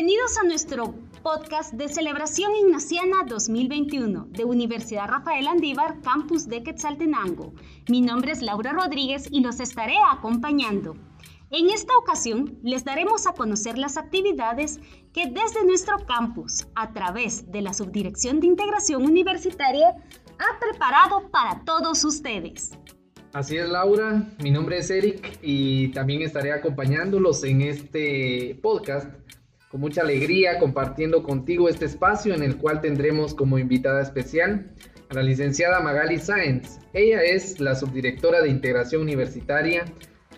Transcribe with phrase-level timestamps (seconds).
[0.00, 7.52] Bienvenidos a nuestro podcast de celebración ignaciana 2021 de Universidad Rafael Andívar, campus de Quetzaltenango.
[7.86, 10.96] Mi nombre es Laura Rodríguez y los estaré acompañando.
[11.50, 14.80] En esta ocasión les daremos a conocer las actividades
[15.12, 19.90] que desde nuestro campus, a través de la Subdirección de Integración Universitaria,
[20.38, 22.70] ha preparado para todos ustedes.
[23.34, 24.26] Así es, Laura.
[24.42, 29.10] Mi nombre es Eric y también estaré acompañándolos en este podcast
[29.70, 34.72] con mucha alegría compartiendo contigo este espacio en el cual tendremos como invitada especial
[35.08, 36.80] a la licenciada Magali Sáenz.
[36.92, 39.84] Ella es la subdirectora de integración universitaria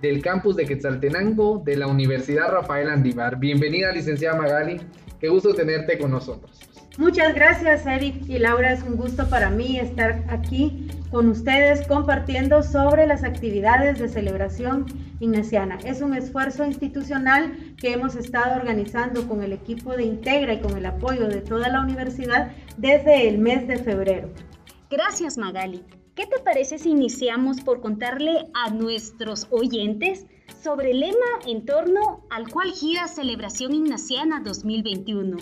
[0.00, 3.40] del campus de Quetzaltenango de la Universidad Rafael Andívar.
[3.40, 4.80] Bienvenida, licenciada Magali.
[5.18, 6.75] Qué gusto tenerte con nosotros.
[6.98, 8.72] Muchas gracias, Eric y Laura.
[8.72, 14.86] Es un gusto para mí estar aquí con ustedes compartiendo sobre las actividades de celebración
[15.20, 15.78] ignaciana.
[15.84, 20.74] Es un esfuerzo institucional que hemos estado organizando con el equipo de Integra y con
[20.76, 24.30] el apoyo de toda la universidad desde el mes de febrero.
[24.88, 25.84] Gracias, Magali.
[26.14, 30.24] ¿Qué te parece si iniciamos por contarle a nuestros oyentes
[30.62, 35.36] sobre el lema en torno al cual gira Celebración Ignaciana 2021?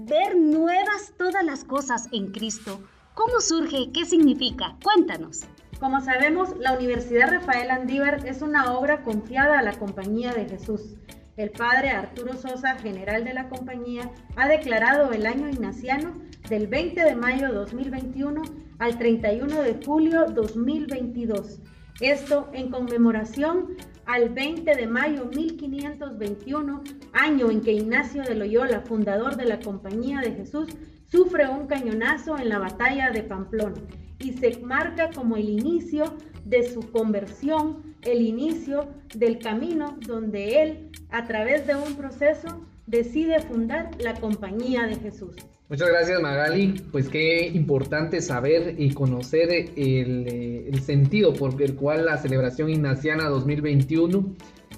[0.00, 2.80] Ver nuevas todas las cosas en Cristo.
[3.14, 3.90] ¿Cómo surge?
[3.92, 4.76] ¿Qué significa?
[4.84, 5.40] Cuéntanos.
[5.80, 10.94] Como sabemos, la Universidad Rafael Andívar es una obra confiada a la Compañía de Jesús.
[11.36, 16.12] El padre Arturo Sosa, general de la compañía, ha declarado el año ignaciano
[16.48, 18.42] del 20 de mayo 2021
[18.78, 21.58] al 31 de julio 2022.
[22.00, 29.36] Esto en conmemoración al 20 de mayo 1521, año en que Ignacio de Loyola, fundador
[29.36, 30.68] de la Compañía de Jesús,
[31.10, 33.80] sufre un cañonazo en la batalla de Pamplona
[34.20, 36.04] y se marca como el inicio
[36.44, 43.40] de su conversión, el inicio del camino donde él, a través de un proceso, decide
[43.40, 45.36] fundar la Compañía de Jesús.
[45.68, 52.06] Muchas gracias Magali, pues qué importante saber y conocer el, eh, sentido por el cual
[52.06, 54.34] la celebración ignaciana 2021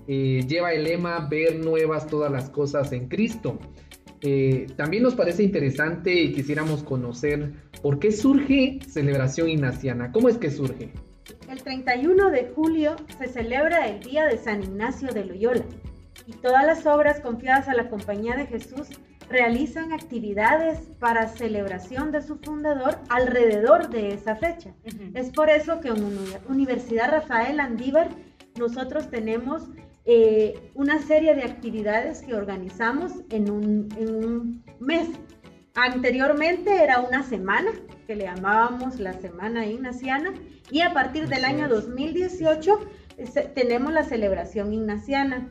[0.09, 3.61] eh, lleva el lema ver nuevas todas las cosas en Cristo.
[4.23, 10.37] Eh, también nos parece interesante y quisiéramos conocer por qué surge celebración ignaciana, cómo es
[10.37, 10.91] que surge.
[11.49, 15.65] El 31 de julio se celebra el Día de San Ignacio de Loyola
[16.31, 18.87] y todas las obras confiadas a la Compañía de Jesús
[19.29, 24.73] realizan actividades para celebración de su fundador alrededor de esa fecha.
[25.15, 26.17] Es por eso que en
[26.49, 28.11] Universidad Rafael Andívar
[28.59, 29.69] nosotros tenemos
[30.05, 35.09] eh, una serie de actividades que organizamos en un, en un mes.
[35.75, 37.71] Anteriormente era una semana
[38.07, 40.33] que le llamábamos la Semana Ignaciana
[40.71, 42.79] y a partir del año 2018
[43.55, 45.49] tenemos la celebración ignaciana.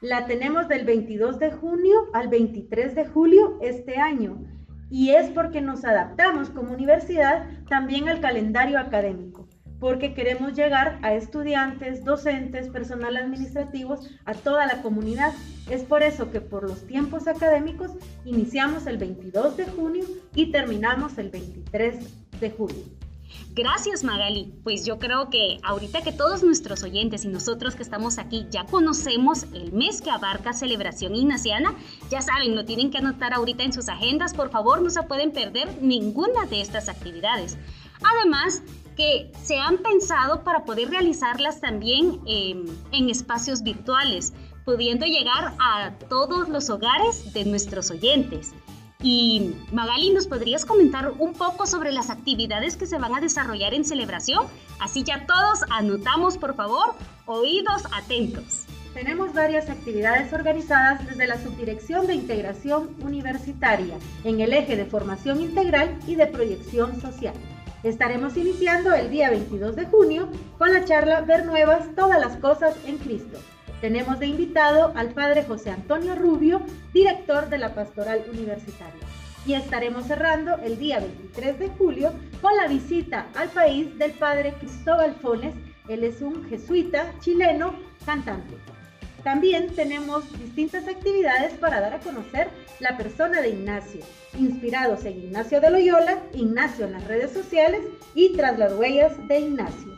[0.00, 4.38] La tenemos del 22 de junio al 23 de julio este año
[4.90, 9.48] y es porque nos adaptamos como universidad también al calendario académico,
[9.80, 15.32] porque queremos llegar a estudiantes, docentes, personal administrativo, a toda la comunidad.
[15.68, 17.90] Es por eso que por los tiempos académicos
[18.24, 22.84] iniciamos el 22 de junio y terminamos el 23 de julio.
[23.54, 24.52] Gracias Magali.
[24.62, 28.64] Pues yo creo que ahorita que todos nuestros oyentes y nosotros que estamos aquí ya
[28.64, 31.74] conocemos el mes que abarca celebración ignaciana,
[32.10, 34.34] ya saben, lo tienen que anotar ahorita en sus agendas.
[34.34, 37.58] Por favor, no se pueden perder ninguna de estas actividades.
[38.02, 38.62] Además,
[38.96, 44.32] que se han pensado para poder realizarlas también em, en espacios virtuales,
[44.64, 48.52] pudiendo llegar a todos los hogares de nuestros oyentes.
[49.00, 53.72] Y Magali, ¿nos podrías comentar un poco sobre las actividades que se van a desarrollar
[53.72, 54.44] en celebración?
[54.80, 58.64] Así ya todos anotamos, por favor, oídos atentos.
[58.94, 65.40] Tenemos varias actividades organizadas desde la Subdirección de Integración Universitaria en el eje de formación
[65.42, 67.34] integral y de proyección social.
[67.84, 70.28] Estaremos iniciando el día 22 de junio
[70.58, 73.38] con la charla Ver Nuevas Todas las Cosas en Cristo
[73.80, 79.02] tenemos de invitado al padre José Antonio Rubio, director de la Pastoral Universitaria.
[79.46, 84.54] Y estaremos cerrando el día 23 de julio con la visita al país del padre
[84.58, 85.54] Cristóbal Fones.
[85.88, 88.54] Él es un jesuita chileno cantante.
[89.24, 92.48] También tenemos distintas actividades para dar a conocer
[92.80, 94.00] la persona de Ignacio,
[94.38, 97.80] inspirados en Ignacio de Loyola, Ignacio en las redes sociales
[98.14, 99.96] y tras las huellas de Ignacio.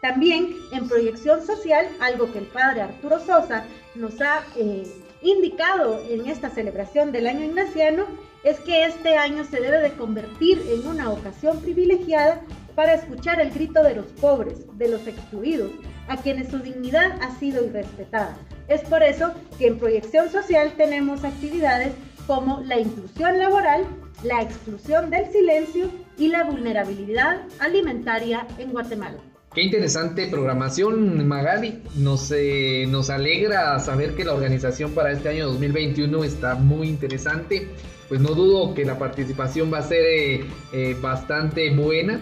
[0.00, 3.64] También en proyección social, algo que el padre Arturo Sosa
[3.94, 4.86] nos ha eh,
[5.22, 8.06] indicado en esta celebración del año ignaciano,
[8.44, 12.40] es que este año se debe de convertir en una ocasión privilegiada
[12.76, 15.72] para escuchar el grito de los pobres, de los excluidos,
[16.06, 18.38] a quienes su dignidad ha sido irrespetada.
[18.68, 21.92] Es por eso que en proyección social tenemos actividades
[22.28, 23.84] como la inclusión laboral,
[24.22, 29.18] la exclusión del silencio y la vulnerabilidad alimentaria en Guatemala.
[29.54, 31.82] Qué interesante programación, Magali.
[31.96, 37.68] Nos, eh, nos alegra saber que la organización para este año 2021 está muy interesante.
[38.08, 42.20] Pues no dudo que la participación va a ser eh, eh, bastante buena.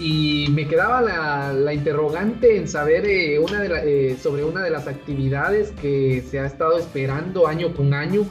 [0.00, 1.00] Y me quedaba
[1.52, 6.76] la, interrogante en saber una de sobre una de las actividades que se ha estado
[6.78, 8.26] esperando año con año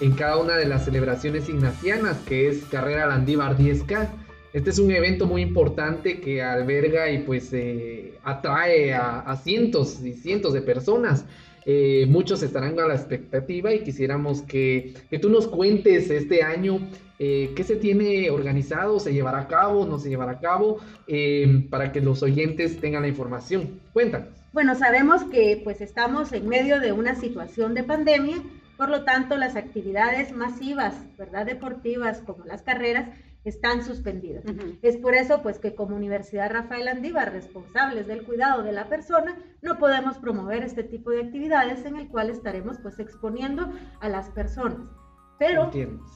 [0.00, 4.08] en cada una de las celebraciones ignacianas, que es Carrera Landívar 10K.
[4.52, 10.12] Este es un evento muy importante que alberga y pues eh, atrae a, cientos y
[10.12, 11.24] cientos de personas.
[11.64, 16.80] Eh, muchos estarán a la expectativa y quisiéramos que, tú nos cuentes este año
[17.18, 20.80] eh, qué se tiene organizado, se llevará a cabo, no se llevará a cabo,
[21.70, 23.80] para que los oyentes tengan la información.
[23.94, 24.28] Cuéntanos.
[24.52, 28.42] Bueno, sabemos que pues estamos en medio de una situación de pandemia,
[28.76, 31.46] por lo tanto las actividades masivas, ¿verdad?
[31.46, 33.08] Deportivas como las carreras
[33.44, 34.44] están suspendidas.
[34.82, 39.36] Es por eso pues que como Universidad Rafael Andívar, responsables del cuidado de la persona,
[39.62, 44.30] no podemos promover este tipo de actividades en el cual estaremos pues exponiendo a las
[44.30, 44.88] personas.
[45.38, 45.72] Pero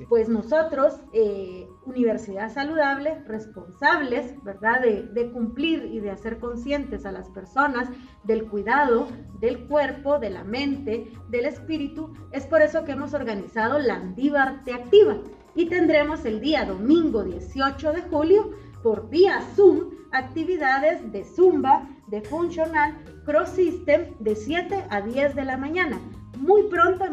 [0.09, 4.81] pues nosotros, eh, Universidad Saludable, responsables, ¿verdad?
[4.81, 7.89] De, de, cumplir y de hacer conscientes a las personas
[8.23, 9.09] del cuidado
[9.41, 14.63] del cuerpo, de la mente, del espíritu, es por eso que hemos organizado la Andívar
[14.63, 15.21] Te Activa
[15.57, 18.51] y tendremos el día domingo 18 de julio
[18.83, 22.95] por vía Zoom actividades de Zumba, de Funcional,
[23.25, 25.99] Cross System de 7 a 10 de la mañana.
[26.39, 27.05] Muy pronto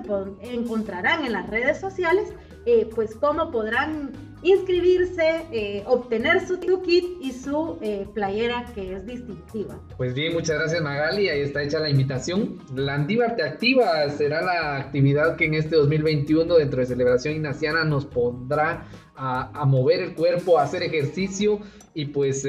[0.42, 2.34] encontrarán en las redes sociales
[2.66, 4.12] eh, pues cómo podrán
[4.44, 9.80] inscribirse, eh, obtener su kit y su eh, playera que es distintiva.
[9.98, 12.60] Pues bien, muchas gracias Magali, ahí está hecha la invitación.
[12.75, 17.86] La Andívar Te Activa será la actividad que en este 2021 dentro de Celebración Ignaciana
[17.86, 18.86] nos pondrá
[19.16, 21.60] a, mover el cuerpo, a hacer ejercicio
[21.94, 22.46] y pues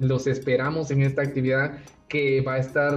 [0.00, 1.78] los esperamos en esta actividad
[2.08, 2.94] que va a estar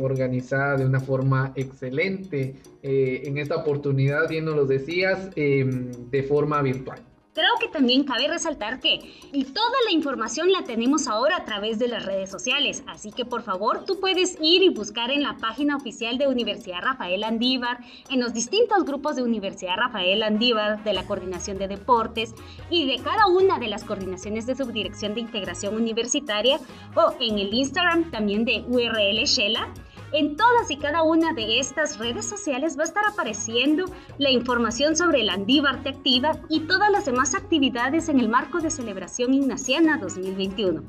[0.00, 2.54] organizada de una forma excelente.
[2.82, 7.00] en esta oportunidad, bien nos lo decías, em, de forma virtual.
[7.36, 9.12] Creo que también cabe resaltar que
[9.52, 13.42] toda la información la tenemos ahora a través de las redes sociales, así que por
[13.42, 18.20] favor tú puedes ir y buscar en la página oficial de Universidad Rafael Andívar, en
[18.20, 22.34] los distintos grupos de Universidad Rafael Andívar, de la Coordinación de Deportes
[22.70, 26.58] y de cada una de las coordinaciones de Subdirección de Integración Universitaria
[26.94, 29.74] o en el Instagram también de URL Shela
[30.16, 33.84] en todas y cada una de estas redes sociales va a estar apareciendo
[34.16, 38.70] la información sobre la Andívarte Activa y todas las demás actividades en el marco de
[38.70, 40.82] celebración ignaciana 2021.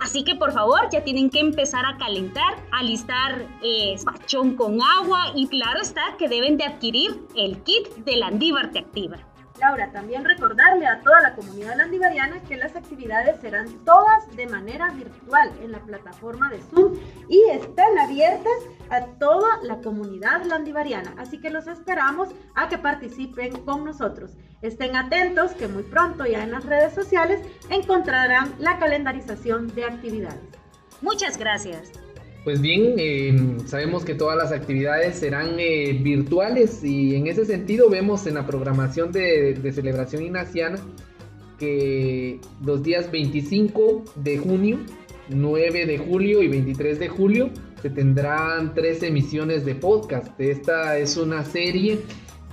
[0.00, 4.80] Así que por favor ya tienen que empezar a calentar, a listar eh, pachón con
[4.80, 9.18] agua y claro está que deben de adquirir el kit de la Andívarte Activa.
[9.60, 14.90] Laura, también recordarle a toda la comunidad landivariana que las actividades serán todas de manera
[14.90, 16.94] virtual en la plataforma de Zoom
[17.28, 18.52] y están abiertas
[18.90, 21.14] a toda la comunidad landivariana.
[21.18, 24.36] Así que los esperamos a que participen con nosotros.
[24.62, 30.40] Estén atentos que muy pronto ya en las redes sociales encontrarán la calendarización de actividades.
[31.00, 31.92] Muchas gracias.
[32.44, 37.90] Pues bien, em, sabemos que todas las actividades serán eh, virtuales y en ese sentido
[37.90, 40.78] vemos en la programación de, celebración ignaciana
[41.58, 44.78] que los días 25 de junio,
[45.28, 47.50] 9 de julio y 23 de julio
[47.82, 50.40] se tendrán tres emisiones de podcast.
[50.40, 51.98] Esta es una serie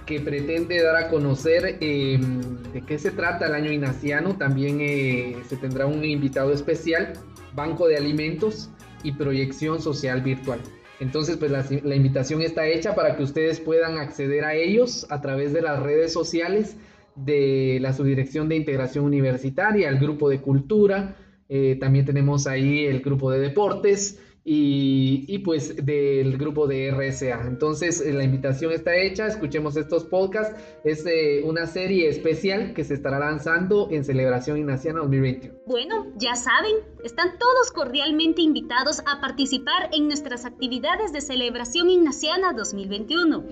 [0.06, 2.42] que pretende dar a conocer em,
[2.74, 4.36] de qué se trata el año ignaciano.
[4.38, 7.14] También eh, se tendrá un invitado especial,
[7.54, 8.70] Banco de Alimentos,
[9.06, 10.60] y proyección social virtual.
[11.00, 15.54] Entonces, pues la, invitación está hecha para que ustedes puedan acceder a ellos a través
[15.54, 16.78] de las redes sociales
[17.16, 21.16] de la Subdirección de Integración Universitaria, el grupo de cultura,
[21.48, 27.48] eh, también tenemos ahí el grupo de deportes y, pues del grupo de RSA.
[27.48, 30.56] Entonces eh, la invitación está hecha, escuchemos estos podcasts.
[30.84, 35.56] Es eh, una serie especial que se estará lanzando en Celebración Ignaciana 2021.
[35.66, 42.54] Bueno, ya saben, están todos cordialmente invitados a participar en nuestras actividades de Celebración Ignaciana
[42.54, 43.44] 2021.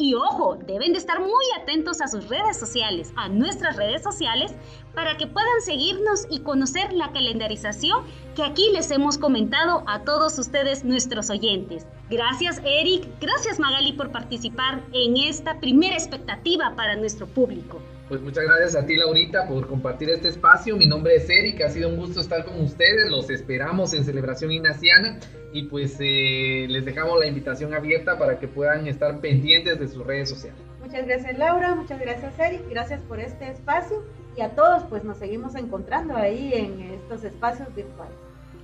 [0.00, 4.54] Y ojo, deben de estar muy atentos a sus redes sociales, a nuestras redes sociales,
[4.94, 10.38] para que puedan seguirnos y conocer la calendarización que aquí les hemos comentado a todos
[10.38, 11.86] ustedes, nuestros oyentes.
[12.08, 17.78] Gracias Eric, gracias Magali por participar en esta primera expectativa para nuestro público.
[18.10, 20.76] Pues muchas gracias a ti, Laurita, por compartir este espacio.
[20.76, 23.08] Mi nombre es Eric, ha sido un gusto estar con ustedes.
[23.08, 25.20] Los esperamos en Celebración Ignaciana
[25.52, 30.04] y pues eh, les dejamos la invitación abierta para que puedan estar pendientes de sus
[30.04, 30.60] redes sociales.
[30.80, 34.02] Muchas gracias Laura, muchas gracias Eric, gracias por este espacio
[34.36, 38.16] y a todos pues nos seguimos encontrando ahí en estos espacios virtuales.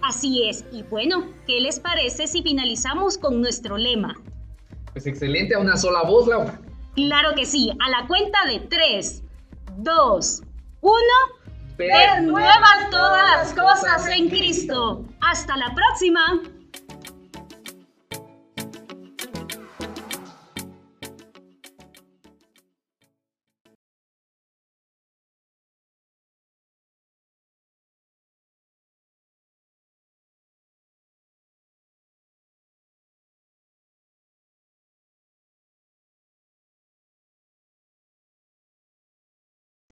[0.03, 4.17] Así es, y bueno, ¿qué les parece si finalizamos con nuestro lema?
[4.93, 6.61] Pues excelente, a una sola voz, Laura.
[6.97, 9.23] Claro que sí, a la cuenta de 3,
[9.77, 10.43] 2,
[10.81, 10.97] 1.
[11.77, 15.05] Ver nuevas todas las cosas en Cristo.
[15.21, 16.43] Hasta la próxima.